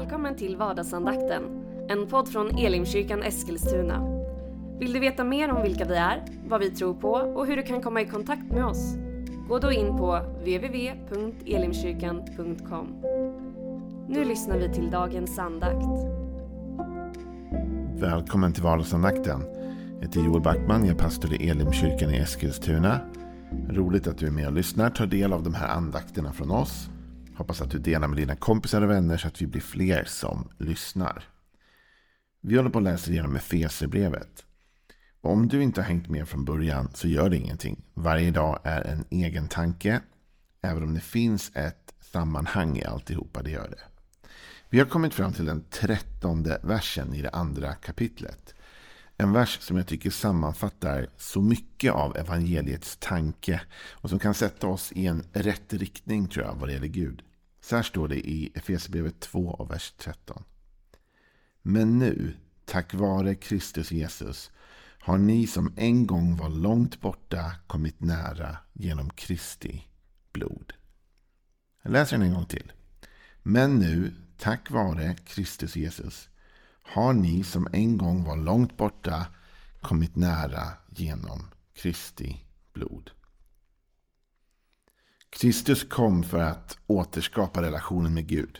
Välkommen 0.00 0.36
till 0.36 0.56
vardagsandakten, 0.56 1.42
en 1.88 2.06
podd 2.06 2.28
från 2.28 2.58
Elimkyrkan 2.58 3.22
Eskilstuna. 3.22 4.22
Vill 4.78 4.92
du 4.92 5.00
veta 5.00 5.24
mer 5.24 5.50
om 5.50 5.62
vilka 5.62 5.84
vi 5.84 5.94
är, 5.94 6.24
vad 6.48 6.60
vi 6.60 6.70
tror 6.70 6.94
på 6.94 7.10
och 7.10 7.46
hur 7.46 7.56
du 7.56 7.62
kan 7.62 7.82
komma 7.82 8.00
i 8.00 8.06
kontakt 8.06 8.52
med 8.52 8.64
oss? 8.64 8.94
Gå 9.48 9.58
då 9.58 9.72
in 9.72 9.96
på 9.96 10.20
www.elimkyrkan.com. 10.38 12.86
Nu 14.08 14.24
lyssnar 14.24 14.58
vi 14.58 14.74
till 14.74 14.90
dagens 14.90 15.38
andakt. 15.38 15.86
Välkommen 17.94 18.52
till 18.52 18.62
vardagsandakten. 18.62 19.40
Jag 19.94 20.02
heter 20.06 20.20
Joel 20.20 20.42
Backman, 20.42 20.84
jag 20.84 20.94
är 20.94 20.98
pastor 20.98 21.34
i 21.34 21.48
Elimkyrkan 21.48 22.10
i 22.10 22.16
Eskilstuna. 22.16 23.00
Roligt 23.68 24.06
att 24.06 24.18
du 24.18 24.26
är 24.26 24.30
med 24.30 24.46
och 24.46 24.52
lyssnar, 24.52 24.90
tar 24.90 25.06
del 25.06 25.32
av 25.32 25.42
de 25.42 25.54
här 25.54 25.68
andakterna 25.68 26.32
från 26.32 26.50
oss. 26.50 26.90
Hoppas 27.40 27.60
att 27.60 27.70
du 27.70 27.78
delar 27.78 28.08
med 28.08 28.16
dina 28.16 28.36
kompisar 28.36 28.82
och 28.82 28.90
vänner 28.90 29.16
så 29.16 29.28
att 29.28 29.42
vi 29.42 29.46
blir 29.46 29.60
fler 29.60 30.04
som 30.04 30.48
lyssnar. 30.58 31.24
Vi 32.40 32.56
håller 32.56 32.70
på 32.70 32.78
att 32.78 32.84
läsa 32.84 33.10
igenom 33.10 33.36
Efesierbrevet. 33.36 34.44
Om 35.20 35.48
du 35.48 35.62
inte 35.62 35.80
har 35.80 35.88
hängt 35.88 36.08
med 36.08 36.28
från 36.28 36.44
början 36.44 36.90
så 36.94 37.08
gör 37.08 37.30
det 37.30 37.36
ingenting. 37.36 37.82
Varje 37.94 38.30
dag 38.30 38.60
är 38.64 38.80
en 38.80 39.04
egen 39.10 39.48
tanke. 39.48 40.00
Även 40.62 40.82
om 40.82 40.94
det 40.94 41.00
finns 41.00 41.50
ett 41.54 41.94
sammanhang 42.00 42.78
i 42.78 42.84
alltihopa, 42.84 43.42
det 43.42 43.50
gör 43.50 43.68
det. 43.68 43.82
Vi 44.68 44.78
har 44.78 44.86
kommit 44.86 45.14
fram 45.14 45.32
till 45.32 45.44
den 45.44 45.64
trettonde 45.70 46.60
versen 46.62 47.14
i 47.14 47.22
det 47.22 47.30
andra 47.30 47.74
kapitlet. 47.74 48.54
En 49.16 49.32
vers 49.32 49.58
som 49.60 49.76
jag 49.76 49.86
tycker 49.86 50.10
sammanfattar 50.10 51.08
så 51.16 51.40
mycket 51.40 51.92
av 51.92 52.16
evangeliets 52.16 52.96
tanke 52.96 53.60
och 53.90 54.10
som 54.10 54.18
kan 54.18 54.34
sätta 54.34 54.66
oss 54.66 54.92
i 54.92 55.06
en 55.06 55.24
rätt 55.32 55.72
riktning 55.72 56.28
tror 56.28 56.46
jag 56.46 56.54
vad 56.54 56.68
det 56.68 56.72
gäller 56.72 56.86
Gud. 56.86 57.22
Så 57.60 57.76
här 57.76 57.82
står 57.82 58.08
det 58.08 58.28
i 58.28 58.52
Efesierbrevet 58.54 59.20
2 59.20 59.48
och 59.48 59.70
vers 59.70 59.92
13. 59.98 60.44
Men 61.62 61.98
nu, 61.98 62.36
tack 62.64 62.94
vare 62.94 63.34
Kristus 63.34 63.92
Jesus, 63.92 64.50
har 65.00 65.18
ni 65.18 65.46
som 65.46 65.72
en 65.76 66.06
gång 66.06 66.36
var 66.36 66.48
långt 66.48 67.00
borta 67.00 67.52
kommit 67.66 68.00
nära 68.00 68.56
genom 68.72 69.10
Kristi 69.10 69.86
blod. 70.32 70.72
Jag 71.82 71.92
läser 71.92 72.18
den 72.18 72.26
en 72.26 72.34
gång 72.34 72.46
till. 72.46 72.72
Men 73.42 73.78
nu, 73.78 74.12
tack 74.38 74.70
vare 74.70 75.14
Kristus 75.14 75.76
Jesus, 75.76 76.28
har 76.82 77.12
ni 77.12 77.44
som 77.44 77.68
en 77.72 77.98
gång 77.98 78.24
var 78.24 78.36
långt 78.36 78.76
borta 78.76 79.26
kommit 79.80 80.16
nära 80.16 80.72
genom 80.88 81.50
Kristi 81.74 82.44
blod. 82.72 83.10
Kristus 85.30 85.84
kom 85.84 86.22
för 86.22 86.38
att 86.38 86.78
återskapa 86.86 87.62
relationen 87.62 88.14
med 88.14 88.26
Gud. 88.26 88.58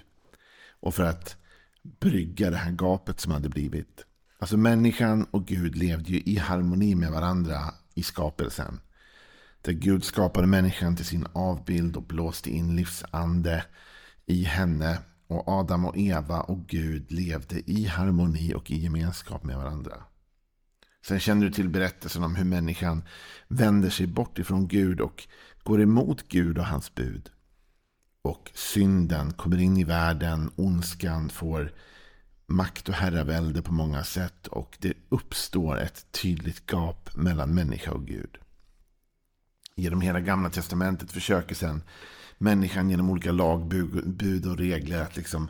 Och 0.81 0.95
för 0.95 1.05
att 1.05 1.37
brygga 1.83 2.51
det 2.51 2.57
här 2.57 2.73
gapet 2.73 3.21
som 3.21 3.33
hade 3.33 3.49
blivit. 3.49 4.05
Alltså 4.39 4.57
människan 4.57 5.27
och 5.31 5.47
Gud 5.47 5.77
levde 5.77 6.11
ju 6.11 6.21
i 6.21 6.37
harmoni 6.37 6.95
med 6.95 7.11
varandra 7.11 7.75
i 7.95 8.03
skapelsen. 8.03 8.81
Där 9.63 9.73
Gud 9.73 10.05
skapade 10.05 10.47
människan 10.47 10.97
till 10.97 11.05
sin 11.05 11.27
avbild 11.33 11.97
och 11.97 12.03
blåste 12.03 12.51
in 12.51 12.77
livsande 12.77 13.65
i 14.27 14.45
henne. 14.45 14.99
Och 15.27 15.49
Adam 15.49 15.85
och 15.85 15.99
Eva 15.99 16.41
och 16.41 16.67
Gud 16.67 17.13
levde 17.13 17.71
i 17.71 17.85
harmoni 17.85 18.55
och 18.55 18.71
i 18.71 18.77
gemenskap 18.77 19.45
med 19.45 19.57
varandra. 19.57 20.03
Sen 21.07 21.21
känner 21.21 21.47
du 21.47 21.53
till 21.53 21.69
berättelsen 21.69 22.23
om 22.23 22.37
hur 22.37 22.45
människan 22.45 23.03
vänder 23.49 23.91
sig 23.91 24.07
bort 24.07 24.39
ifrån 24.39 24.69
Gud 24.69 25.01
och 25.01 25.29
går 25.63 25.81
emot 25.81 26.29
Gud 26.29 26.59
och 26.59 26.67
hans 26.67 26.95
bud. 26.95 27.31
Och 28.23 28.51
synden 28.55 29.33
kommer 29.33 29.61
in 29.61 29.77
i 29.77 29.85
världen, 29.85 30.51
ondskan 30.57 31.29
får 31.29 31.73
makt 32.47 32.89
och 32.89 32.95
herravälde 32.95 33.63
på 33.63 33.73
många 33.73 34.05
sätt 34.05 34.47
och 34.47 34.77
det 34.81 34.93
uppstår 35.09 35.81
ett 35.81 36.07
tydligt 36.13 36.73
gap 36.73 37.17
mellan 37.17 37.55
människa 37.55 37.93
och 37.93 38.07
Gud. 38.07 38.39
Genom 39.75 40.01
hela 40.01 40.21
gamla 40.21 40.51
testamentet 40.51 41.13
försöker 41.13 41.55
sen 41.55 41.83
människan 42.39 42.91
genom 42.91 43.11
olika 43.11 43.33
lagbud 43.33 44.47
och 44.47 44.59
regler 44.59 45.03
att 45.03 45.17
liksom 45.17 45.49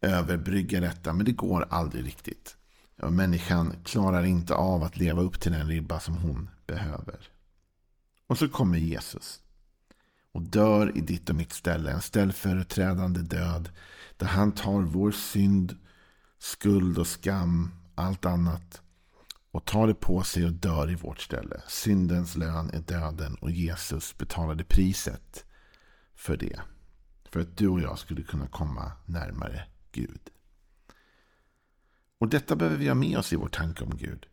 överbrygga 0.00 0.80
detta, 0.80 1.12
men 1.12 1.26
det 1.26 1.32
går 1.32 1.66
aldrig 1.70 2.06
riktigt. 2.06 2.56
Och 3.02 3.12
människan 3.12 3.74
klarar 3.84 4.24
inte 4.24 4.54
av 4.54 4.82
att 4.82 4.96
leva 4.96 5.22
upp 5.22 5.40
till 5.40 5.52
den 5.52 5.68
ribba 5.68 6.00
som 6.00 6.16
hon 6.16 6.50
behöver. 6.66 7.28
Och 8.26 8.38
så 8.38 8.48
kommer 8.48 8.78
Jesus 8.78 9.40
och 10.38 10.44
dör 10.44 10.96
i 10.96 11.00
ditt 11.00 11.30
och 11.30 11.36
mitt 11.36 11.52
ställe. 11.52 11.92
En 11.92 12.02
ställföreträdande 12.02 13.20
död 13.20 13.68
där 14.16 14.26
han 14.26 14.52
tar 14.52 14.80
vår 14.80 15.12
synd, 15.12 15.76
skuld 16.38 16.98
och 16.98 17.06
skam, 17.06 17.70
allt 17.94 18.26
annat 18.26 18.82
och 19.50 19.64
tar 19.64 19.86
det 19.86 19.94
på 19.94 20.22
sig 20.22 20.44
och 20.44 20.52
dör 20.52 20.90
i 20.90 20.94
vårt 20.94 21.20
ställe. 21.20 21.60
Syndens 21.68 22.36
lön 22.36 22.70
är 22.70 22.80
döden 22.80 23.34
och 23.34 23.50
Jesus 23.50 24.18
betalade 24.18 24.64
priset 24.64 25.44
för 26.14 26.36
det. 26.36 26.60
För 27.30 27.40
att 27.40 27.56
du 27.56 27.68
och 27.68 27.80
jag 27.80 27.98
skulle 27.98 28.22
kunna 28.22 28.46
komma 28.46 28.92
närmare 29.06 29.64
Gud. 29.92 30.30
Och 32.18 32.28
detta 32.28 32.56
behöver 32.56 32.76
vi 32.78 32.88
ha 32.88 32.94
med 32.94 33.18
oss 33.18 33.32
i 33.32 33.36
vår 33.36 33.48
tanke 33.48 33.84
om 33.84 33.96
Gud. 33.96 34.26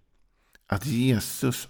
Att 0.67 0.85
Jesus 0.85 1.69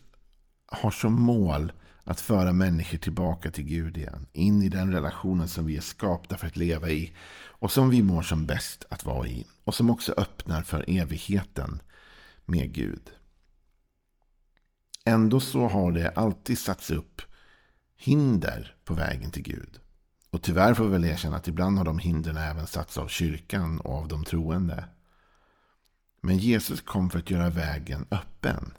har 0.66 0.91
som 0.91 1.22
mål 1.22 1.72
att 2.07 2.21
föra 2.21 2.53
människor 2.53 2.97
tillbaka 2.97 3.51
till 3.51 3.63
Gud 3.63 3.97
igen. 3.97 4.25
In 4.33 4.61
i 4.61 4.69
den 4.69 4.91
relationen 4.91 5.47
som 5.47 5.66
vi 5.66 5.77
är 5.77 5.81
skapta 5.81 6.38
för 6.38 6.47
att 6.47 6.57
leva 6.57 6.89
i. 6.89 7.13
Och 7.38 7.71
som 7.71 7.89
vi 7.89 8.03
mår 8.03 8.21
som 8.21 8.45
bäst 8.45 8.85
att 8.89 9.05
vara 9.05 9.27
i. 9.27 9.45
Och 9.63 9.75
som 9.75 9.89
också 9.89 10.13
öppnar 10.17 10.61
för 10.61 10.85
evigheten 10.88 11.81
med 12.45 12.73
Gud. 12.73 13.11
Ändå 15.05 15.39
så 15.39 15.67
har 15.67 15.91
det 15.91 16.09
alltid 16.09 16.59
satts 16.59 16.91
upp 16.91 17.21
hinder 17.97 18.75
på 18.83 18.93
vägen 18.93 19.31
till 19.31 19.43
Gud. 19.43 19.79
Och 20.29 20.41
tyvärr 20.41 20.73
får 20.73 20.83
vi 20.83 20.91
väl 20.91 21.05
erkänna 21.05 21.37
att 21.37 21.47
ibland 21.47 21.77
har 21.77 21.85
de 21.85 21.99
hindren 21.99 22.37
även 22.37 22.67
satts 22.67 22.97
av 22.97 23.07
kyrkan 23.07 23.79
och 23.79 23.93
av 23.93 24.07
de 24.07 24.23
troende. 24.23 24.85
Men 26.22 26.37
Jesus 26.37 26.81
kom 26.81 27.09
för 27.09 27.19
att 27.19 27.29
göra 27.29 27.49
vägen 27.49 28.05
öppen. 28.11 28.73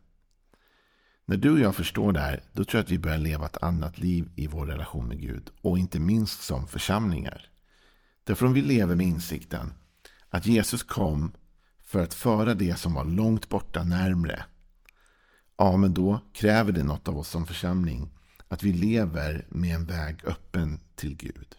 När 1.28 1.36
du 1.36 1.50
och 1.50 1.60
jag 1.60 1.76
förstår 1.76 2.12
det 2.12 2.20
här, 2.20 2.42
då 2.52 2.64
tror 2.64 2.78
jag 2.78 2.84
att 2.84 2.90
vi 2.90 2.98
börjar 2.98 3.18
leva 3.18 3.46
ett 3.46 3.62
annat 3.62 3.98
liv 3.98 4.30
i 4.36 4.46
vår 4.46 4.66
relation 4.66 5.08
med 5.08 5.20
Gud. 5.20 5.50
Och 5.60 5.78
inte 5.78 6.00
minst 6.00 6.42
som 6.42 6.68
församlingar. 6.68 7.50
Därför 8.24 8.46
om 8.46 8.52
vi 8.52 8.62
lever 8.62 8.94
med 8.94 9.06
insikten 9.06 9.72
att 10.30 10.46
Jesus 10.46 10.82
kom 10.82 11.32
för 11.84 12.02
att 12.02 12.14
föra 12.14 12.54
det 12.54 12.76
som 12.76 12.94
var 12.94 13.04
långt 13.04 13.48
borta 13.48 13.84
närmre. 13.84 14.44
Ja, 15.56 15.76
men 15.76 15.94
då 15.94 16.20
kräver 16.32 16.72
det 16.72 16.82
något 16.82 17.08
av 17.08 17.18
oss 17.18 17.28
som 17.28 17.46
församling. 17.46 18.10
Att 18.48 18.62
vi 18.62 18.72
lever 18.72 19.46
med 19.48 19.74
en 19.74 19.86
väg 19.86 20.24
öppen 20.24 20.80
till 20.94 21.16
Gud. 21.16 21.56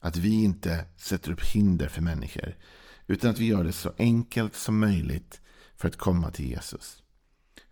Att 0.00 0.16
vi 0.16 0.44
inte 0.44 0.84
sätter 0.96 1.32
upp 1.32 1.44
hinder 1.44 1.88
för 1.88 2.02
människor. 2.02 2.56
Utan 3.06 3.30
att 3.30 3.38
vi 3.38 3.46
gör 3.46 3.64
det 3.64 3.72
så 3.72 3.92
enkelt 3.98 4.54
som 4.54 4.78
möjligt 4.78 5.40
för 5.76 5.88
att 5.88 5.96
komma 5.96 6.30
till 6.30 6.50
Jesus. 6.50 7.02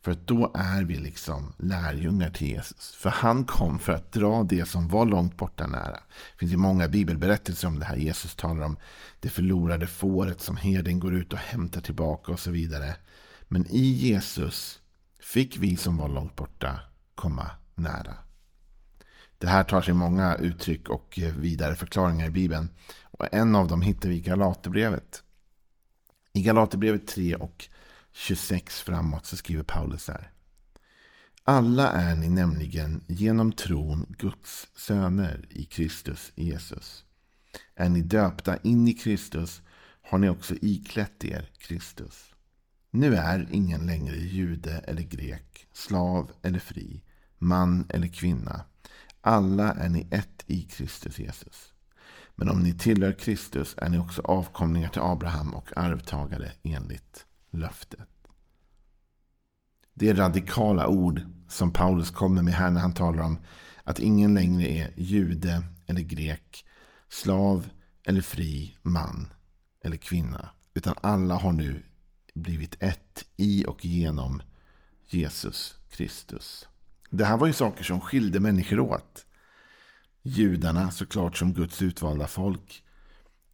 För 0.06 0.12
att 0.12 0.26
då 0.26 0.52
är 0.54 0.84
vi 0.84 0.96
liksom 0.96 1.52
lärjungar 1.58 2.30
till 2.30 2.46
Jesus. 2.46 2.94
För 2.94 3.10
han 3.10 3.44
kom 3.44 3.78
för 3.78 3.92
att 3.92 4.12
dra 4.12 4.42
det 4.42 4.68
som 4.68 4.88
var 4.88 5.06
långt 5.06 5.36
borta 5.36 5.66
nära. 5.66 6.00
Det 6.32 6.38
finns 6.38 6.52
ju 6.52 6.56
många 6.56 6.88
bibelberättelser 6.88 7.68
om 7.68 7.78
det 7.78 7.84
här. 7.84 7.96
Jesus 7.96 8.34
talar 8.34 8.64
om 8.64 8.76
det 9.20 9.28
förlorade 9.28 9.86
fåret 9.86 10.40
som 10.40 10.56
herden 10.56 11.00
går 11.00 11.14
ut 11.14 11.32
och 11.32 11.38
hämtar 11.38 11.80
tillbaka 11.80 12.32
och 12.32 12.40
så 12.40 12.50
vidare. 12.50 12.96
Men 13.48 13.66
i 13.66 13.82
Jesus 13.82 14.80
fick 15.20 15.56
vi 15.56 15.76
som 15.76 15.96
var 15.96 16.08
långt 16.08 16.36
borta 16.36 16.80
komma 17.14 17.50
nära. 17.74 18.14
Det 19.38 19.46
här 19.46 19.64
tar 19.64 19.82
sig 19.82 19.94
många 19.94 20.34
uttryck 20.34 20.88
och 20.88 21.18
vidare 21.36 21.74
förklaringar 21.74 22.26
i 22.26 22.30
Bibeln. 22.30 22.68
Och 23.02 23.34
en 23.34 23.54
av 23.54 23.68
dem 23.68 23.82
hittar 23.82 24.08
vi 24.08 24.14
i 24.14 24.20
Galaterbrevet. 24.20 25.22
I 26.32 26.42
Galaterbrevet 26.42 27.06
3 27.06 27.34
och 27.34 27.68
26 28.18 28.80
framåt 28.80 29.26
så 29.26 29.36
skriver 29.36 29.62
Paulus 29.62 30.08
här. 30.08 30.30
Alla 31.44 31.92
är 31.92 32.16
ni 32.16 32.28
nämligen 32.28 33.04
genom 33.06 33.52
tron 33.52 34.06
Guds 34.18 34.68
söner 34.74 35.46
i 35.50 35.64
Kristus 35.64 36.32
Jesus. 36.34 37.04
Är 37.74 37.88
ni 37.88 38.02
döpta 38.02 38.56
in 38.56 38.88
i 38.88 38.94
Kristus 38.94 39.62
har 40.02 40.18
ni 40.18 40.28
också 40.28 40.54
iklätt 40.60 41.24
er 41.24 41.50
Kristus. 41.58 42.34
Nu 42.90 43.14
är 43.14 43.48
ingen 43.50 43.86
längre 43.86 44.16
jude 44.16 44.78
eller 44.78 45.02
grek, 45.02 45.66
slav 45.72 46.30
eller 46.42 46.58
fri, 46.58 47.02
man 47.38 47.86
eller 47.88 48.08
kvinna. 48.08 48.64
Alla 49.20 49.72
är 49.72 49.88
ni 49.88 50.06
ett 50.10 50.44
i 50.46 50.62
Kristus 50.62 51.18
Jesus. 51.18 51.72
Men 52.34 52.48
om 52.48 52.62
ni 52.62 52.78
tillhör 52.78 53.12
Kristus 53.12 53.74
är 53.78 53.88
ni 53.88 53.98
också 53.98 54.22
avkomlingar 54.22 54.88
till 54.88 55.02
Abraham 55.02 55.54
och 55.54 55.76
arvtagare 55.76 56.52
enligt 56.62 57.25
löftet. 57.56 58.08
Det 59.94 60.08
är 60.08 60.14
radikala 60.14 60.86
ord 60.86 61.20
som 61.48 61.72
Paulus 61.72 62.10
kommer 62.10 62.42
med 62.42 62.54
här 62.54 62.70
när 62.70 62.80
han 62.80 62.94
talar 62.94 63.22
om 63.22 63.38
att 63.84 63.98
ingen 63.98 64.34
längre 64.34 64.68
är 64.68 64.92
jude 64.96 65.62
eller 65.86 66.00
grek, 66.00 66.64
slav 67.08 67.70
eller 68.04 68.20
fri 68.20 68.76
man 68.82 69.32
eller 69.84 69.96
kvinna. 69.96 70.50
Utan 70.74 70.94
alla 71.00 71.34
har 71.34 71.52
nu 71.52 71.82
blivit 72.34 72.76
ett 72.82 73.24
i 73.36 73.64
och 73.66 73.84
genom 73.84 74.42
Jesus 75.06 75.78
Kristus. 75.90 76.68
Det 77.10 77.24
här 77.24 77.36
var 77.36 77.46
ju 77.46 77.52
saker 77.52 77.84
som 77.84 78.00
skilde 78.00 78.40
människor 78.40 78.80
åt. 78.80 79.26
Judarna 80.22 80.90
såklart 80.90 81.36
som 81.36 81.52
Guds 81.54 81.82
utvalda 81.82 82.26
folk. 82.26 82.82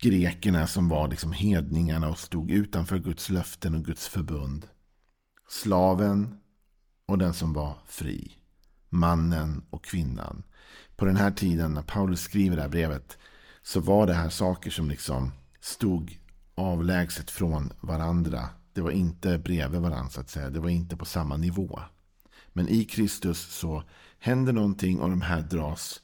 Grekerna 0.02 0.66
som 0.66 0.88
var 0.88 1.08
liksom 1.08 1.32
hedningarna 1.32 2.08
och 2.08 2.19
stod 2.19 2.50
utanför 2.50 2.99
Guds 2.99 3.31
löften 3.31 3.75
och 3.75 3.84
Guds 3.84 4.08
förbund. 4.08 4.66
Slaven 5.49 6.38
och 7.06 7.19
den 7.19 7.34
som 7.34 7.52
var 7.52 7.78
fri. 7.87 8.37
Mannen 8.88 9.62
och 9.70 9.84
kvinnan. 9.84 10.43
På 10.96 11.04
den 11.04 11.16
här 11.16 11.31
tiden 11.31 11.75
när 11.75 11.82
Paulus 11.82 12.20
skriver 12.20 12.56
det 12.56 12.62
här 12.62 12.69
brevet 12.69 13.19
så 13.62 13.81
var 13.81 14.06
det 14.06 14.14
här 14.14 14.28
saker 14.28 14.70
som 14.70 14.88
liksom 14.88 15.32
stod 15.60 16.19
avlägset 16.54 17.31
från 17.31 17.72
varandra. 17.81 18.49
Det 18.72 18.81
var 18.81 18.90
inte 18.90 19.38
bredvid 19.38 19.81
varandra 19.81 20.10
så 20.10 20.20
att 20.20 20.31
säga. 20.31 20.50
Det 20.50 20.60
var 20.60 20.69
inte 20.69 20.96
på 20.96 21.04
samma 21.04 21.37
nivå. 21.37 21.81
Men 22.52 22.69
i 22.69 22.84
Kristus 22.84 23.40
så 23.40 23.82
händer 24.19 24.52
någonting 24.52 25.00
och 25.00 25.10
de 25.10 25.20
här 25.20 25.40
dras 25.40 26.00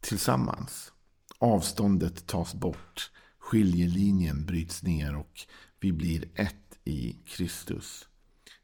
tillsammans. 0.00 0.93
Avståndet 1.38 2.26
tas 2.26 2.54
bort. 2.54 3.10
Skiljelinjen 3.38 4.46
bryts 4.46 4.82
ner 4.82 5.16
och 5.16 5.40
vi 5.80 5.92
blir 5.92 6.28
ett 6.34 6.78
i 6.84 7.16
Kristus. 7.26 8.08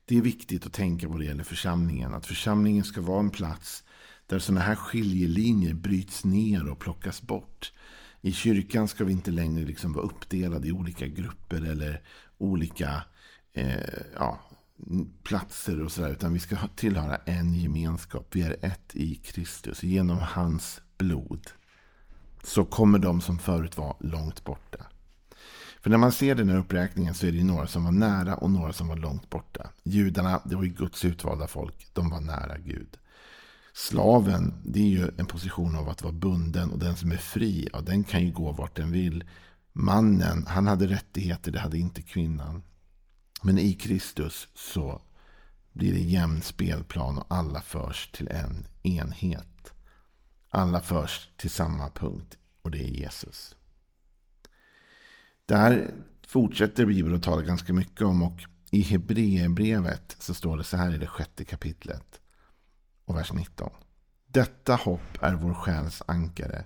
Det 0.05 0.17
är 0.17 0.23
viktigt 0.23 0.67
att 0.67 0.73
tänka 0.73 1.09
på 1.09 1.19
det 1.19 1.25
gäller 1.25 1.45
församlingen. 1.45 2.15
Att 2.15 2.27
församlingen 2.27 2.85
ska 2.85 3.01
vara 3.01 3.21
en 3.21 3.31
plats 3.31 3.85
där 4.27 4.39
sådana 4.39 4.61
här 4.61 4.75
skiljelinjer 4.75 5.75
bryts 5.75 6.25
ner 6.25 6.69
och 6.69 6.79
plockas 6.79 7.23
bort. 7.23 7.73
I 8.21 8.33
kyrkan 8.33 8.89
ska 8.89 9.05
vi 9.05 9.13
inte 9.13 9.31
längre 9.31 9.65
liksom 9.65 9.93
vara 9.93 10.05
uppdelade 10.05 10.69
i 10.69 10.73
olika 10.73 11.07
grupper 11.07 11.63
eller 11.63 12.03
olika 12.39 13.03
eh, 13.53 14.03
ja, 14.15 14.41
platser 15.23 15.83
och 15.83 15.93
sådär. 15.93 16.11
Utan 16.11 16.33
vi 16.33 16.39
ska 16.39 16.57
tillhöra 16.77 17.17
en 17.17 17.55
gemenskap. 17.55 18.29
Vi 18.31 18.43
är 18.43 18.57
ett 18.61 18.97
i 18.97 19.15
Kristus. 19.15 19.83
Genom 19.83 20.19
hans 20.19 20.81
blod. 20.99 21.47
Så 22.43 22.65
kommer 22.65 22.99
de 22.99 23.21
som 23.21 23.39
förut 23.39 23.77
var 23.77 23.97
långt 24.01 24.45
borta. 24.45 24.87
För 25.81 25.91
när 25.91 25.99
man 25.99 26.13
ser 26.13 26.35
den 26.35 26.49
här 26.49 26.57
uppräkningen 26.57 27.15
så 27.15 27.27
är 27.27 27.33
det 27.33 27.45
några 27.45 27.67
som 27.67 27.85
var 27.85 27.93
nära 27.93 28.37
och 28.37 28.51
några 28.51 28.73
som 28.73 28.89
var 28.89 28.97
långt 28.97 29.31
borta. 29.31 29.71
Judarna, 29.85 30.41
det 30.45 30.57
var 30.57 30.63
ju 30.63 30.71
Guds 30.71 31.05
utvalda 31.05 31.47
folk. 31.47 31.89
De 31.93 32.11
var 32.11 32.21
nära 32.21 32.59
Gud. 32.59 32.97
Slaven, 33.73 34.55
det 34.65 34.81
är 34.81 34.89
ju 34.89 35.11
en 35.17 35.27
position 35.27 35.77
av 35.77 35.89
att 35.89 36.03
vara 36.03 36.13
bunden 36.13 36.71
och 36.71 36.79
den 36.79 36.97
som 36.97 37.13
är 37.13 37.17
fri, 37.17 37.69
ja, 37.73 37.81
den 37.81 38.05
kan 38.05 38.25
ju 38.25 38.33
gå 38.33 38.53
vart 38.53 38.77
den 38.77 38.93
vill. 38.93 39.25
Mannen, 39.73 40.47
han 40.49 40.67
hade 40.67 40.87
rättigheter, 40.87 41.53
det 41.53 41.59
hade 41.59 41.79
inte 41.79 42.03
kvinnan. 42.03 42.63
Men 43.43 43.59
i 43.59 43.75
Kristus 43.75 44.49
så 44.55 45.03
blir 45.73 45.93
det 45.93 46.01
jämn 46.01 46.43
spelplan 46.43 47.19
och 47.19 47.27
alla 47.29 47.61
förs 47.61 48.11
till 48.13 48.29
en 48.29 48.67
enhet. 48.83 49.50
Alla 50.51 50.81
förs 50.81 51.31
till 51.37 51.51
samma 51.51 51.91
punkt 51.91 52.37
och 52.63 52.71
det 52.71 52.79
är 52.79 52.89
Jesus. 52.89 53.57
Det 55.47 55.57
här 55.57 55.95
fortsätter 56.27 56.87
Bibeln 56.87 57.17
att 57.17 57.23
tala 57.23 57.43
ganska 57.43 57.73
mycket 57.73 58.03
om 58.03 58.23
och 58.23 58.41
i 58.71 58.81
Hebreerbrevet 58.83 60.17
så 60.19 60.35
står 60.35 60.57
det 60.57 60.65
så 60.65 60.77
här 60.77 60.95
i 60.95 60.99
det 60.99 61.07
sjätte 61.07 61.45
kapitlet 61.45 62.21
och 63.05 63.17
vers 63.17 63.33
19. 63.33 63.71
Detta 64.27 64.75
hopp 64.75 65.23
är 65.23 65.35
vår 65.35 65.55
själs 65.55 66.03
ankare. 66.07 66.65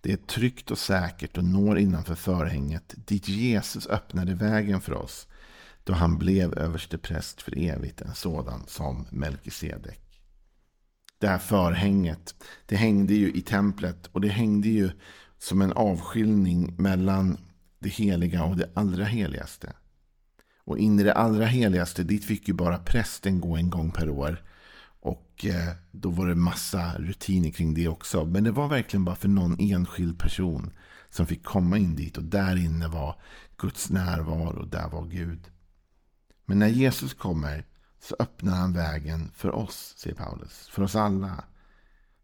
Det 0.00 0.12
är 0.12 0.16
tryggt 0.16 0.70
och 0.70 0.78
säkert 0.78 1.38
och 1.38 1.44
når 1.44 1.78
innanför 1.78 2.14
förhänget 2.14 2.94
dit 2.96 3.28
Jesus 3.28 3.86
öppnade 3.86 4.34
vägen 4.34 4.80
för 4.80 4.92
oss 4.92 5.28
då 5.84 5.92
han 5.92 6.18
blev 6.18 6.58
överste 6.58 6.98
präst 6.98 7.42
för 7.42 7.58
evigt, 7.58 8.00
en 8.00 8.14
sådan 8.14 8.66
som 8.66 9.06
Melkisedek. 9.10 10.07
Det 11.18 11.28
här 11.28 11.38
förhänget, 11.38 12.34
det 12.66 12.76
hängde 12.76 13.14
ju 13.14 13.32
i 13.32 13.40
templet 13.40 14.06
och 14.06 14.20
det 14.20 14.28
hängde 14.28 14.68
ju 14.68 14.90
som 15.38 15.62
en 15.62 15.72
avskiljning 15.72 16.74
mellan 16.78 17.38
det 17.78 17.88
heliga 17.88 18.44
och 18.44 18.56
det 18.56 18.70
allra 18.74 19.04
heligaste. 19.04 19.72
Och 20.64 20.78
in 20.78 21.00
i 21.00 21.02
det 21.02 21.14
allra 21.14 21.46
heligaste, 21.46 22.02
dit 22.02 22.24
fick 22.24 22.48
ju 22.48 22.54
bara 22.54 22.78
prästen 22.78 23.40
gå 23.40 23.56
en 23.56 23.70
gång 23.70 23.90
per 23.90 24.10
år. 24.10 24.42
Och 25.00 25.44
eh, 25.44 25.74
då 25.90 26.10
var 26.10 26.26
det 26.26 26.34
massa 26.34 26.94
rutiner 26.98 27.50
kring 27.50 27.74
det 27.74 27.88
också. 27.88 28.24
Men 28.24 28.44
det 28.44 28.50
var 28.50 28.68
verkligen 28.68 29.04
bara 29.04 29.16
för 29.16 29.28
någon 29.28 29.56
enskild 29.60 30.18
person 30.18 30.70
som 31.10 31.26
fick 31.26 31.44
komma 31.44 31.78
in 31.78 31.96
dit. 31.96 32.16
Och 32.16 32.24
där 32.24 32.56
inne 32.56 32.88
var 32.88 33.20
Guds 33.56 33.90
närvaro, 33.90 34.60
och 34.60 34.68
där 34.68 34.88
var 34.88 35.06
Gud. 35.06 35.50
Men 36.46 36.58
när 36.58 36.68
Jesus 36.68 37.14
kommer 37.14 37.64
så 38.00 38.16
öppnar 38.18 38.56
han 38.56 38.72
vägen 38.72 39.30
för 39.34 39.54
oss, 39.54 39.94
säger 39.96 40.16
Paulus. 40.16 40.68
För 40.68 40.82
oss 40.82 40.96
alla. 40.96 41.44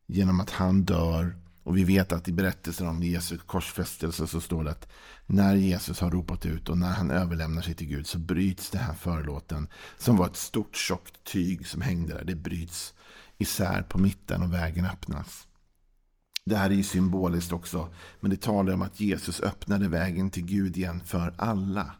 Genom 0.07 0.41
att 0.41 0.51
han 0.51 0.85
dör. 0.85 1.37
Och 1.63 1.77
vi 1.77 1.85
vet 1.85 2.13
att 2.13 2.29
i 2.29 2.33
berättelsen 2.33 2.89
om 2.89 3.03
Jesu 3.03 3.39
korsfästelse 3.39 4.27
så 4.27 4.41
står 4.41 4.65
det 4.65 4.71
att 4.71 4.89
när 5.27 5.55
Jesus 5.55 6.01
har 6.01 6.11
ropat 6.11 6.47
ut 6.47 6.69
och 6.69 6.79
när 6.79 6.93
han 6.93 7.11
överlämnar 7.11 7.63
sig 7.63 7.75
till 7.75 7.87
Gud 7.87 8.07
så 8.07 8.19
bryts 8.19 8.71
det 8.71 8.79
här 8.79 8.95
förlåten 8.95 9.69
som 9.99 10.17
var 10.17 10.27
ett 10.27 10.37
stort 10.37 10.77
tjockt 10.77 11.25
tyg 11.25 11.67
som 11.67 11.81
hängde 11.81 12.15
där. 12.15 12.25
Det 12.25 12.35
bryts 12.35 12.95
isär 13.39 13.83
på 13.83 13.99
mitten 13.99 14.43
och 14.43 14.53
vägen 14.53 14.85
öppnas. 14.85 15.47
Det 16.45 16.57
här 16.57 16.71
är 16.71 16.75
ju 16.75 16.83
symboliskt 16.83 17.53
också, 17.53 17.95
men 18.21 18.31
det 18.31 18.41
talar 18.41 18.75
om 18.75 18.83
att 18.83 19.01
Jesus 19.01 19.41
öppnade 19.41 19.89
vägen 19.89 20.31
till 20.31 20.45
Gud 20.45 20.77
igen 20.77 21.01
för 21.05 21.35
alla. 21.39 21.95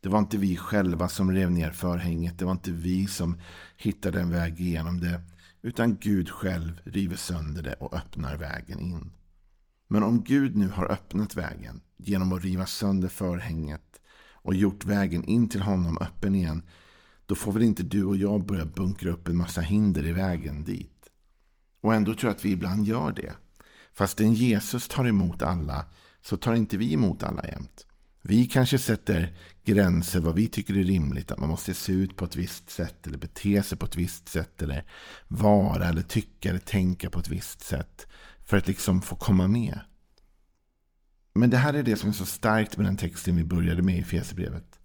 Det 0.00 0.08
var 0.08 0.18
inte 0.18 0.38
vi 0.38 0.56
själva 0.56 1.08
som 1.08 1.32
rev 1.32 1.50
ner 1.50 1.70
förhänget. 1.70 2.38
Det 2.38 2.44
var 2.44 2.52
inte 2.52 2.72
vi 2.72 3.06
som 3.06 3.40
hittade 3.76 4.20
en 4.20 4.30
väg 4.30 4.60
igenom 4.60 5.00
det. 5.00 5.20
Utan 5.62 5.96
Gud 5.96 6.30
själv 6.30 6.80
river 6.84 7.16
sönder 7.16 7.62
det 7.62 7.74
och 7.74 7.94
öppnar 7.94 8.36
vägen 8.36 8.80
in. 8.80 9.12
Men 9.88 10.02
om 10.02 10.22
Gud 10.22 10.56
nu 10.56 10.68
har 10.68 10.92
öppnat 10.92 11.36
vägen 11.36 11.80
genom 11.96 12.32
att 12.32 12.44
riva 12.44 12.66
sönder 12.66 13.08
förhänget 13.08 14.00
och 14.42 14.54
gjort 14.54 14.84
vägen 14.84 15.24
in 15.24 15.48
till 15.48 15.62
honom 15.62 15.98
öppen 16.00 16.34
igen. 16.34 16.62
Då 17.26 17.34
får 17.34 17.52
väl 17.52 17.62
inte 17.62 17.82
du 17.82 18.04
och 18.04 18.16
jag 18.16 18.46
börja 18.46 18.64
bunkra 18.64 19.10
upp 19.10 19.28
en 19.28 19.36
massa 19.36 19.60
hinder 19.60 20.06
i 20.06 20.12
vägen 20.12 20.64
dit. 20.64 21.08
Och 21.80 21.94
ändå 21.94 22.14
tror 22.14 22.30
jag 22.30 22.36
att 22.36 22.44
vi 22.44 22.50
ibland 22.50 22.86
gör 22.86 23.12
det. 23.12 23.32
Fastän 23.92 24.34
Jesus 24.34 24.88
tar 24.88 25.06
emot 25.06 25.42
alla 25.42 25.84
så 26.22 26.36
tar 26.36 26.54
inte 26.54 26.76
vi 26.76 26.92
emot 26.92 27.22
alla 27.22 27.46
jämt. 27.46 27.86
Vi 28.22 28.46
kanske 28.46 28.78
sätter 28.78 29.36
gränser 29.64 30.20
vad 30.20 30.34
vi 30.34 30.48
tycker 30.48 30.76
är 30.76 30.84
rimligt. 30.84 31.30
Att 31.30 31.38
man 31.38 31.48
måste 31.48 31.74
se 31.74 31.92
ut 31.92 32.16
på 32.16 32.24
ett 32.24 32.36
visst 32.36 32.70
sätt. 32.70 33.06
Eller 33.06 33.18
bete 33.18 33.62
sig 33.62 33.78
på 33.78 33.86
ett 33.86 33.96
visst 33.96 34.28
sätt. 34.28 34.62
Eller 34.62 34.84
vara 35.28 35.88
eller 35.88 36.02
tycka 36.02 36.50
eller 36.50 36.58
tänka 36.58 37.10
på 37.10 37.20
ett 37.20 37.28
visst 37.28 37.60
sätt. 37.60 38.06
För 38.44 38.56
att 38.56 38.68
liksom 38.68 39.02
få 39.02 39.16
komma 39.16 39.46
med. 39.46 39.80
Men 41.34 41.50
det 41.50 41.56
här 41.56 41.74
är 41.74 41.82
det 41.82 41.96
som 41.96 42.08
är 42.08 42.12
så 42.12 42.26
starkt 42.26 42.76
med 42.76 42.86
den 42.86 42.96
texten 42.96 43.36
vi 43.36 43.44
började 43.44 43.82
med 43.82 43.98
i 43.98 44.04
Fesebrevet. 44.04 44.78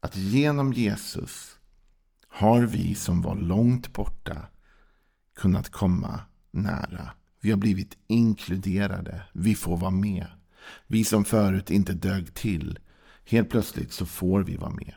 Att 0.00 0.16
genom 0.16 0.72
Jesus 0.72 1.56
har 2.28 2.62
vi 2.62 2.94
som 2.94 3.22
var 3.22 3.36
långt 3.36 3.92
borta 3.92 4.46
kunnat 5.36 5.68
komma 5.68 6.20
nära. 6.50 7.10
Vi 7.40 7.50
har 7.50 7.58
blivit 7.58 7.96
inkluderade. 8.06 9.22
Vi 9.32 9.54
får 9.54 9.76
vara 9.76 9.90
med. 9.90 10.26
Vi 10.86 11.04
som 11.04 11.24
förut 11.24 11.70
inte 11.70 11.92
dög 11.92 12.34
till. 12.34 12.78
Helt 13.24 13.50
plötsligt 13.50 13.92
så 13.92 14.06
får 14.06 14.42
vi 14.42 14.56
vara 14.56 14.70
med. 14.70 14.94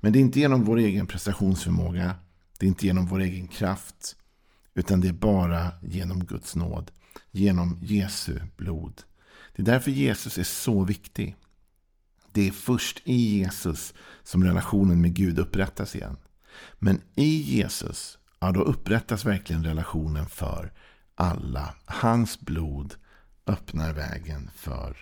Men 0.00 0.12
det 0.12 0.18
är 0.18 0.20
inte 0.20 0.40
genom 0.40 0.64
vår 0.64 0.78
egen 0.78 1.06
prestationsförmåga. 1.06 2.14
Det 2.58 2.66
är 2.66 2.68
inte 2.68 2.86
genom 2.86 3.06
vår 3.06 3.20
egen 3.20 3.48
kraft. 3.48 4.16
Utan 4.74 5.00
det 5.00 5.08
är 5.08 5.12
bara 5.12 5.70
genom 5.82 6.24
Guds 6.24 6.56
nåd. 6.56 6.90
Genom 7.30 7.78
Jesu 7.82 8.40
blod. 8.56 9.02
Det 9.56 9.62
är 9.62 9.66
därför 9.66 9.90
Jesus 9.90 10.38
är 10.38 10.44
så 10.44 10.84
viktig. 10.84 11.36
Det 12.32 12.48
är 12.48 12.52
först 12.52 13.02
i 13.04 13.14
Jesus 13.14 13.94
som 14.22 14.44
relationen 14.44 15.00
med 15.00 15.14
Gud 15.14 15.38
upprättas 15.38 15.96
igen. 15.96 16.16
Men 16.78 17.00
i 17.14 17.36
Jesus, 17.36 18.18
ja 18.40 18.52
då 18.52 18.60
upprättas 18.60 19.24
verkligen 19.24 19.64
relationen 19.64 20.26
för 20.26 20.72
alla. 21.14 21.74
Hans 21.84 22.40
blod 22.40 22.94
öppnar 23.46 23.92
vägen 23.92 24.50
för 24.54 24.96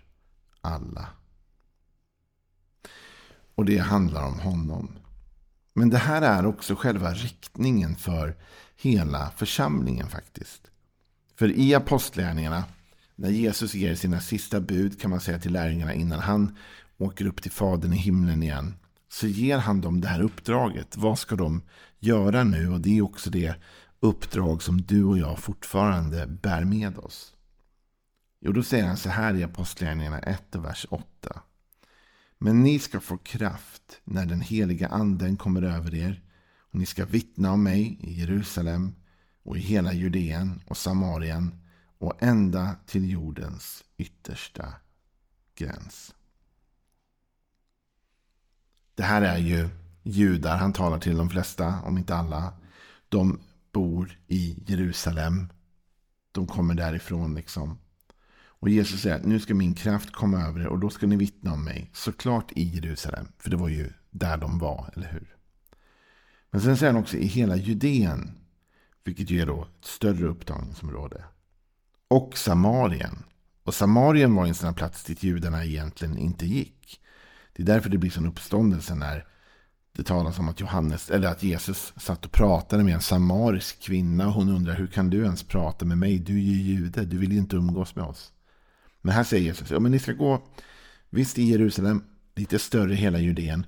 alla. 0.61 1.09
Och 3.55 3.65
det 3.65 3.79
handlar 3.79 4.27
om 4.27 4.39
honom. 4.39 4.99
Men 5.73 5.91
det 5.91 5.99
här 5.99 6.23
är 6.23 6.47
också 6.47 6.75
själva 6.75 7.13
riktningen 7.13 7.97
för 7.97 8.37
hela 8.77 9.31
församlingen 9.31 10.09
faktiskt. 10.09 10.71
För 11.37 11.51
i 11.51 11.75
apostlärningarna, 11.75 12.65
när 13.17 13.31
Jesus 13.31 13.75
ger 13.75 13.95
sina 13.95 14.21
sista 14.21 14.61
bud 14.61 15.01
kan 15.01 15.11
man 15.11 15.21
säga 15.21 15.39
till 15.39 15.53
lärjungarna 15.53 15.95
innan 15.95 16.21
han 16.21 16.57
åker 16.99 17.27
upp 17.27 17.43
till 17.43 17.51
Fadern 17.51 17.93
i 17.93 17.97
himlen 17.97 18.43
igen. 18.43 18.75
Så 19.09 19.27
ger 19.27 19.59
han 19.59 19.81
dem 19.81 20.01
det 20.01 20.09
här 20.09 20.21
uppdraget. 20.21 20.97
Vad 20.97 21.19
ska 21.19 21.37
de 21.37 21.63
göra 21.99 22.45
nu? 22.45 22.69
Och 22.73 22.81
det 22.81 22.99
är 22.99 23.03
också 23.03 23.31
det 23.31 23.55
uppdrag 24.01 24.63
som 24.63 24.83
du 24.83 25.05
och 25.05 25.19
jag 25.19 25.39
fortfarande 25.39 26.27
bär 26.27 26.65
med 26.65 26.99
oss. 26.99 27.35
Jo, 28.41 28.53
då 28.53 28.63
säger 28.63 28.87
han 28.87 28.97
så 28.97 29.09
här 29.09 29.35
i 29.35 29.45
Apostlagärningarna 29.45 30.19
1 30.19 30.55
vers 30.55 30.87
8. 30.91 31.43
Men 32.39 32.63
ni 32.63 32.79
ska 32.79 33.01
få 33.01 33.19
kraft 33.19 34.01
när 34.05 34.27
den 34.27 34.41
heliga 34.41 34.89
anden 34.89 35.37
kommer 35.37 35.63
över 35.63 35.95
er 35.95 36.23
och 36.59 36.79
ni 36.79 36.87
ska 36.87 37.05
vittna 37.05 37.53
om 37.53 37.63
mig 37.63 37.99
i 38.01 38.21
Jerusalem 38.21 38.95
och 39.43 39.57
i 39.57 39.61
hela 39.61 39.93
Judeen 39.93 40.63
och 40.67 40.77
Samarien 40.77 41.55
och 41.99 42.23
ända 42.23 42.77
till 42.87 43.11
jordens 43.11 43.85
yttersta 43.97 44.75
gräns. 45.55 46.15
Det 48.95 49.03
här 49.03 49.23
är 49.23 49.39
ju 49.39 49.69
judar 50.03 50.57
han 50.57 50.73
talar 50.73 50.99
till 50.99 51.17
de 51.17 51.31
flesta, 51.31 51.81
om 51.83 51.99
inte 51.99 52.15
alla. 52.15 52.53
De 53.09 53.41
bor 53.73 54.19
i 54.27 54.63
Jerusalem. 54.67 55.53
De 56.33 56.47
kommer 56.47 56.75
därifrån 56.75 57.35
liksom. 57.35 57.79
Och 58.61 58.69
Jesus 58.69 59.01
säger 59.01 59.17
att 59.17 59.25
nu 59.25 59.41
ska 59.41 59.55
min 59.55 59.75
kraft 59.75 60.13
komma 60.13 60.43
över 60.43 60.61
er 60.61 60.67
och 60.67 60.79
då 60.79 60.91
ska 60.91 61.07
ni 61.07 61.17
vittna 61.17 61.53
om 61.53 61.65
mig. 61.65 61.91
Såklart 61.93 62.53
i 62.53 62.63
Jerusalem, 62.63 63.29
för 63.39 63.51
det 63.51 63.57
var 63.57 63.69
ju 63.69 63.91
där 64.11 64.37
de 64.37 64.59
var, 64.59 64.91
eller 64.97 65.13
hur? 65.13 65.37
Men 66.51 66.61
sen 66.61 66.77
säger 66.77 66.93
han 66.93 67.03
också 67.03 67.17
i 67.17 67.27
hela 67.27 67.57
Judeen, 67.57 68.31
vilket 69.05 69.31
ju 69.31 69.41
är 69.41 69.47
då 69.47 69.63
ett 69.63 69.85
större 69.85 70.27
upptagningsområde. 70.27 71.25
Och 72.09 72.39
Samarien. 72.39 73.23
Och 73.65 73.75
Samarien 73.75 74.35
var 74.35 74.47
en 74.47 74.55
sån 74.55 74.75
plats 74.75 75.05
dit 75.05 75.23
judarna 75.23 75.65
egentligen 75.65 76.19
inte 76.19 76.47
gick. 76.47 77.01
Det 77.53 77.63
är 77.63 77.67
därför 77.67 77.91
det 77.91 77.99
blir 77.99 78.11
sån 78.11 78.27
uppståndelse 78.27 78.95
när 78.95 79.27
det 79.97 80.03
talas 80.03 80.39
om 80.39 80.49
att 80.49 80.61
Johannes, 80.61 81.11
eller 81.11 81.29
att 81.29 81.43
Jesus 81.43 81.93
satt 81.97 82.25
och 82.25 82.33
pratade 82.33 82.85
med 82.85 82.95
en 82.95 83.01
samarisk 83.01 83.83
kvinna. 83.83 84.27
Och 84.27 84.33
hon 84.33 84.49
undrar, 84.49 84.75
hur 84.75 84.87
kan 84.87 85.11
du 85.11 85.25
ens 85.25 85.43
prata 85.43 85.85
med 85.85 85.99
mig? 85.99 86.19
Du 86.19 86.35
är 86.35 86.43
ju 86.43 86.75
jude, 86.75 87.05
du 87.05 87.19
vill 87.19 87.33
ju 87.33 87.39
inte 87.39 87.57
umgås 87.57 87.97
med 87.97 88.05
oss. 88.05 88.33
Men 89.03 89.15
här 89.15 89.25
säger 89.25 89.45
Jesus, 89.45 89.71
ja 89.71 89.81
men 89.81 89.93
ni 89.93 89.99
ska 89.99 90.13
gå, 90.13 90.43
visst 91.11 91.39
i 91.39 91.43
Jerusalem, 91.43 92.05
lite 92.35 92.59
större 92.59 92.95
hela 92.95 93.19
Judeen. 93.19 93.67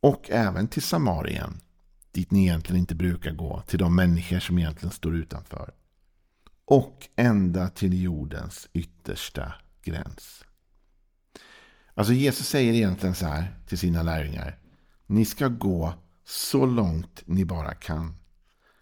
Och 0.00 0.30
även 0.30 0.68
till 0.68 0.82
Samarien, 0.82 1.60
dit 2.12 2.30
ni 2.30 2.42
egentligen 2.42 2.80
inte 2.80 2.94
brukar 2.94 3.30
gå. 3.30 3.62
Till 3.66 3.78
de 3.78 3.96
människor 3.96 4.38
som 4.38 4.58
egentligen 4.58 4.92
står 4.92 5.16
utanför. 5.16 5.70
Och 6.64 7.08
ända 7.16 7.68
till 7.68 8.02
jordens 8.02 8.68
yttersta 8.72 9.54
gräns. 9.82 10.44
Alltså 11.94 12.12
Jesus 12.12 12.48
säger 12.48 12.72
egentligen 12.72 13.14
så 13.14 13.26
här 13.26 13.56
till 13.66 13.78
sina 13.78 14.02
lärjungar. 14.02 14.58
Ni 15.06 15.24
ska 15.24 15.48
gå 15.48 15.94
så 16.24 16.66
långt 16.66 17.22
ni 17.24 17.44
bara 17.44 17.74
kan. 17.74 18.16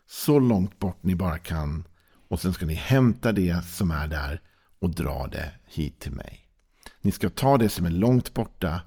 Så 0.07 0.39
långt 0.39 0.79
bort 0.79 1.03
ni 1.03 1.15
bara 1.15 1.39
kan. 1.39 1.85
Och 2.29 2.41
sen 2.41 2.53
ska 2.53 2.67
ni 2.67 2.75
hämta 2.75 3.33
det 3.33 3.65
som 3.65 3.91
är 3.91 4.09
där 4.09 4.41
och 4.79 4.91
dra 4.91 5.27
det 5.27 5.53
hit 5.67 6.01
till 6.01 6.13
mig. 6.13 6.41
Ni 7.01 7.13
ska 7.13 7.31
ta 7.31 7.59
det 7.59 7.69
som 7.69 7.87
är 7.87 7.91
långt 7.91 8.35
borta 8.35 8.81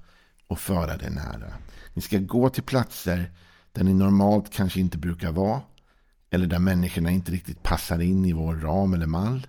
och 0.48 0.60
föra 0.60 0.98
det 0.98 1.10
nära. 1.10 1.54
Ni 1.94 2.02
ska 2.02 2.18
gå 2.18 2.50
till 2.50 2.64
platser 2.64 3.32
där 3.72 3.84
ni 3.84 3.94
normalt 3.94 4.54
kanske 4.54 4.80
inte 4.80 4.98
brukar 4.98 5.32
vara. 5.32 5.62
Eller 6.30 6.48
där 6.48 6.60
människorna 6.60 7.12
inte 7.12 7.32
riktigt 7.32 7.64
passar 7.64 8.00
in 8.02 8.26
i 8.26 8.34
vår 8.34 8.56
ram 8.56 8.94
eller 8.94 9.08
mall. 9.08 9.48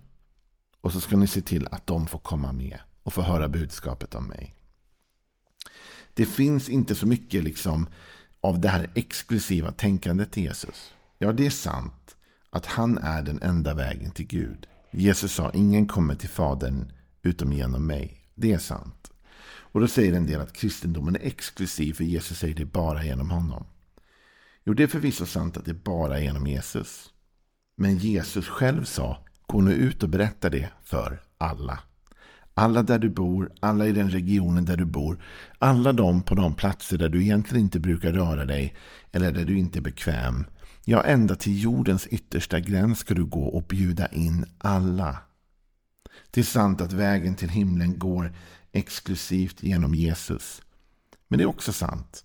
Och 0.80 0.92
så 0.92 1.00
ska 1.00 1.16
ni 1.16 1.26
se 1.26 1.40
till 1.40 1.68
att 1.70 1.86
de 1.86 2.06
får 2.06 2.18
komma 2.18 2.52
med 2.52 2.78
och 3.02 3.12
få 3.12 3.22
höra 3.22 3.48
budskapet 3.48 4.14
om 4.14 4.26
mig. 4.26 4.54
Det 6.14 6.26
finns 6.26 6.68
inte 6.68 6.94
så 6.94 7.06
mycket 7.06 7.44
liksom 7.44 7.86
av 8.40 8.60
det 8.60 8.68
här 8.68 8.90
exklusiva 8.94 9.72
tänkandet 9.72 10.32
till 10.32 10.42
Jesus. 10.42 10.94
Ja, 11.18 11.32
det 11.32 11.46
är 11.46 11.50
sant 11.50 12.16
att 12.50 12.66
han 12.66 12.98
är 12.98 13.22
den 13.22 13.42
enda 13.42 13.74
vägen 13.74 14.10
till 14.10 14.26
Gud. 14.26 14.66
Jesus 14.92 15.32
sa 15.32 15.50
ingen 15.54 15.86
kommer 15.86 16.14
till 16.14 16.28
Fadern 16.28 16.92
utom 17.22 17.52
genom 17.52 17.86
mig. 17.86 18.20
Det 18.34 18.52
är 18.52 18.58
sant. 18.58 19.10
Och 19.44 19.80
då 19.80 19.88
säger 19.88 20.12
en 20.12 20.26
del 20.26 20.40
att 20.40 20.52
kristendomen 20.52 21.16
är 21.16 21.20
exklusiv 21.26 21.94
för 21.94 22.04
Jesus 22.04 22.38
säger 22.38 22.54
det 22.54 22.64
bara 22.64 23.04
genom 23.04 23.30
honom. 23.30 23.66
Jo, 24.64 24.74
det 24.74 24.82
är 24.82 24.86
förvisso 24.86 25.26
sant 25.26 25.56
att 25.56 25.64
det 25.64 25.70
är 25.70 25.74
bara 25.74 26.20
genom 26.20 26.46
Jesus. 26.46 27.10
Men 27.76 27.96
Jesus 27.96 28.48
själv 28.48 28.84
sa 28.84 29.24
gå 29.46 29.60
nu 29.60 29.72
ut 29.72 30.02
och 30.02 30.08
berätta 30.08 30.50
det 30.50 30.68
för 30.84 31.20
alla. 31.38 31.78
Alla 32.54 32.82
där 32.82 32.98
du 32.98 33.08
bor, 33.08 33.52
alla 33.60 33.86
i 33.86 33.92
den 33.92 34.10
regionen 34.10 34.64
där 34.64 34.76
du 34.76 34.84
bor, 34.84 35.24
alla 35.58 35.92
de 35.92 36.22
på 36.22 36.34
de 36.34 36.54
platser 36.54 36.98
där 36.98 37.08
du 37.08 37.22
egentligen 37.22 37.64
inte 37.64 37.80
brukar 37.80 38.12
röra 38.12 38.44
dig 38.44 38.76
eller 39.12 39.32
där 39.32 39.44
du 39.44 39.58
inte 39.58 39.78
är 39.78 39.82
bekväm. 39.82 40.44
Ja, 40.84 41.02
ända 41.02 41.34
till 41.34 41.62
jordens 41.62 42.06
yttersta 42.06 42.60
gräns 42.60 42.98
ska 42.98 43.14
du 43.14 43.24
gå 43.24 43.44
och 43.44 43.62
bjuda 43.62 44.08
in 44.08 44.46
alla. 44.58 45.18
Det 46.30 46.40
är 46.40 46.44
sant 46.44 46.80
att 46.80 46.92
vägen 46.92 47.34
till 47.34 47.48
himlen 47.48 47.98
går 47.98 48.34
exklusivt 48.72 49.62
genom 49.62 49.94
Jesus. 49.94 50.62
Men 51.28 51.38
det 51.38 51.44
är 51.44 51.48
också 51.48 51.72
sant 51.72 52.22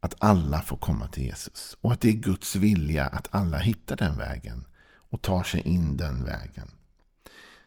att 0.00 0.14
alla 0.18 0.62
får 0.62 0.76
komma 0.76 1.08
till 1.08 1.22
Jesus. 1.22 1.76
Och 1.80 1.92
att 1.92 2.00
det 2.00 2.08
är 2.08 2.12
Guds 2.12 2.56
vilja 2.56 3.06
att 3.06 3.28
alla 3.30 3.58
hittar 3.58 3.96
den 3.96 4.18
vägen 4.18 4.64
och 5.10 5.22
tar 5.22 5.42
sig 5.42 5.60
in 5.60 5.96
den 5.96 6.24
vägen. 6.24 6.70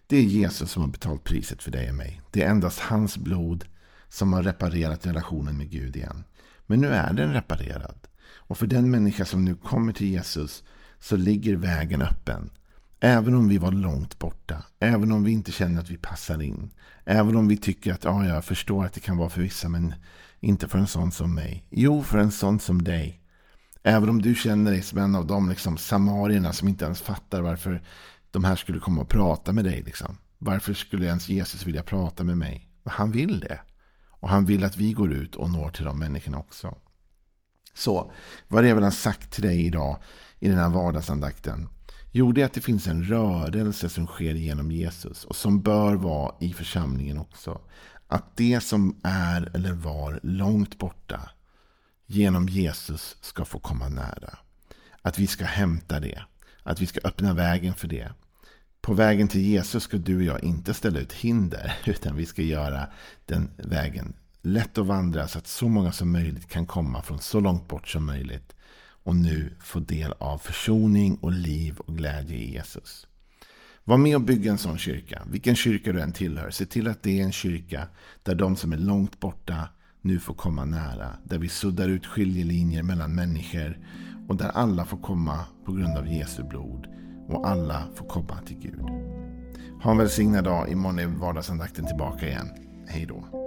Det 0.08 0.18
är 0.18 0.24
Jesus 0.24 0.72
som 0.72 0.82
har 0.82 0.90
betalt 0.90 1.24
priset 1.24 1.64
för 1.64 1.72
dig 1.72 1.90
och 1.90 1.96
mig. 1.96 2.22
Det 2.32 2.44
är 2.44 2.50
endast 2.50 2.80
hans 2.80 3.18
blod 3.18 3.66
som 4.10 4.34
har 4.34 4.44
reparerat 4.44 5.06
relationen 5.06 5.58
med 5.58 5.70
Gud 5.70 5.96
igen. 5.96 6.24
Men 6.66 6.82
nu 6.82 6.88
är 6.88 7.14
den 7.14 7.34
reparerad. 7.34 8.07
Och 8.48 8.58
för 8.58 8.68
den 8.68 8.92
människa 8.92 9.26
som 9.26 9.46
nu 9.46 9.56
kommer 9.56 9.94
till 9.94 10.08
Jesus 10.08 10.64
så 11.00 11.18
ligger 11.18 11.56
vägen 11.56 12.02
öppen. 12.02 12.50
Även 13.00 13.36
om 13.36 13.48
vi 13.48 13.58
var 13.58 13.72
långt 13.72 14.20
borta. 14.20 14.64
Även 14.80 15.12
om 15.12 15.24
vi 15.24 15.32
inte 15.32 15.52
känner 15.52 15.82
att 15.82 15.90
vi 15.90 15.98
passar 15.98 16.42
in. 16.42 16.70
Även 17.06 17.36
om 17.36 17.48
vi 17.48 17.58
tycker 17.58 17.94
att 17.94 18.04
ja, 18.04 18.26
jag 18.26 18.46
förstår 18.46 18.86
att 18.86 18.94
det 18.94 19.00
kan 19.00 19.18
vara 19.18 19.30
för 19.30 19.42
vissa 19.42 19.70
men 19.70 19.94
inte 20.40 20.68
för 20.68 20.80
en 20.80 20.88
sån 20.88 21.12
som 21.12 21.36
mig. 21.36 21.68
Jo, 21.70 22.04
för 22.04 22.18
en 22.18 22.32
sån 22.32 22.60
som 22.60 22.84
dig. 22.84 23.22
Även 23.84 24.10
om 24.10 24.22
du 24.22 24.36
känner 24.36 24.72
dig 24.72 24.82
som 24.82 25.00
en 25.00 25.16
av 25.16 25.28
de 25.28 25.50
liksom, 25.50 25.78
samarierna 25.78 26.54
som 26.54 26.68
inte 26.68 26.86
ens 26.86 27.02
fattar 27.02 27.42
varför 27.42 27.82
de 28.32 28.44
här 28.44 28.56
skulle 28.56 28.80
komma 28.80 29.02
och 29.02 29.10
prata 29.10 29.54
med 29.54 29.66
dig. 29.66 29.84
Liksom. 29.86 30.18
Varför 30.38 30.74
skulle 30.74 31.06
ens 31.06 31.30
Jesus 31.30 31.66
vilja 31.66 31.84
prata 31.84 32.24
med 32.24 32.38
mig? 32.38 32.70
Han 32.86 33.12
vill 33.12 33.40
det. 33.40 33.60
Och 34.10 34.30
han 34.30 34.46
vill 34.46 34.64
att 34.64 34.78
vi 34.78 34.94
går 34.94 35.14
ut 35.14 35.36
och 35.36 35.50
når 35.50 35.70
till 35.70 35.86
de 35.86 36.00
människorna 36.00 36.40
också. 36.40 36.76
Så, 37.78 38.12
vad 38.48 38.60
är 38.60 38.64
det 38.64 38.70
jag 38.70 38.76
vill 38.76 38.84
ha 38.84 38.92
sagt 38.92 39.32
till 39.32 39.44
dig 39.44 39.66
idag 39.66 39.98
i 40.40 40.48
den 40.48 40.58
här 40.58 40.70
vardagsandakten? 40.70 41.70
Jo, 42.12 42.32
det 42.32 42.42
är 42.42 42.46
att 42.46 42.54
det 42.54 42.62
finns 42.62 42.88
en 42.88 43.04
rörelse 43.04 43.90
som 43.90 44.08
sker 44.08 44.34
genom 44.34 44.72
Jesus 44.72 45.26
och 45.26 45.36
som 45.36 45.62
bör 45.62 45.96
vara 45.96 46.36
i 46.40 46.54
församlingen 46.54 47.18
också. 47.18 47.62
Att 48.08 48.38
det 48.38 48.62
som 48.62 49.00
är 49.04 49.52
eller 49.54 49.74
var 49.74 50.20
långt 50.24 50.78
borta 50.78 51.30
genom 52.06 52.50
Jesus 52.50 53.18
ska 53.22 53.46
få 53.46 53.60
komma 53.60 53.90
nära. 53.90 54.38
Att 55.02 55.20
vi 55.20 55.28
ska 55.28 55.46
hämta 55.46 56.00
det. 56.00 56.22
Att 56.64 56.82
vi 56.82 56.86
ska 56.86 57.00
öppna 57.04 57.34
vägen 57.34 57.74
för 57.74 57.88
det. 57.88 58.12
På 58.82 58.94
vägen 58.94 59.28
till 59.28 59.42
Jesus 59.42 59.84
ska 59.84 59.98
du 59.98 60.16
och 60.16 60.24
jag 60.24 60.44
inte 60.44 60.74
ställa 60.74 61.00
ut 61.00 61.14
hinder. 61.14 61.78
Utan 61.86 62.16
vi 62.16 62.26
ska 62.26 62.42
göra 62.42 62.88
den 63.26 63.52
vägen 63.58 64.14
lätt 64.48 64.78
att 64.78 64.86
vandra 64.86 65.28
så 65.28 65.38
att 65.38 65.48
så 65.48 65.68
många 65.68 65.92
som 65.92 66.12
möjligt 66.12 66.50
kan 66.50 66.66
komma 66.66 67.02
från 67.02 67.20
så 67.20 67.40
långt 67.40 67.68
bort 67.68 67.88
som 67.88 68.06
möjligt. 68.06 68.54
Och 69.04 69.16
nu 69.16 69.54
få 69.60 69.80
del 69.80 70.14
av 70.18 70.38
försoning 70.38 71.16
och 71.16 71.32
liv 71.32 71.78
och 71.78 71.98
glädje 71.98 72.38
i 72.38 72.54
Jesus. 72.54 73.08
Var 73.84 73.98
med 73.98 74.16
och 74.16 74.22
bygg 74.22 74.46
en 74.46 74.58
sån 74.58 74.78
kyrka. 74.78 75.24
Vilken 75.32 75.56
kyrka 75.56 75.92
du 75.92 76.02
än 76.02 76.14
tillhör. 76.14 76.50
Se 76.50 76.66
till 76.66 76.88
att 76.88 77.04
det 77.04 77.20
är 77.20 77.24
en 77.24 77.32
kyrka 77.32 77.88
där 78.24 78.36
de 78.36 78.56
som 78.56 78.74
är 78.74 78.78
långt 78.78 79.20
borta 79.20 79.70
nu 80.02 80.20
får 80.20 80.34
komma 80.34 80.66
nära. 80.66 81.10
Där 81.24 81.38
vi 81.38 81.50
suddar 81.50 81.90
ut 81.90 82.06
skiljelinjer 82.06 82.84
mellan 82.84 83.16
människor. 83.16 83.80
Och 84.28 84.36
där 84.36 84.50
alla 84.50 84.86
får 84.86 84.98
komma 84.98 85.46
på 85.66 85.72
grund 85.72 85.98
av 85.98 86.08
Jesu 86.08 86.44
blod. 86.44 86.88
Och 87.28 87.50
alla 87.50 87.84
får 87.96 88.08
komma 88.08 88.42
till 88.46 88.58
Gud. 88.58 88.86
Ha 89.84 89.92
en 89.92 89.98
välsignad 89.98 90.44
dag. 90.44 90.70
Imorgon 90.70 91.00
är 91.00 91.08
vardagsandakten 91.08 91.88
tillbaka 91.88 92.28
igen. 92.28 92.50
Hej 92.88 93.06
då. 93.06 93.47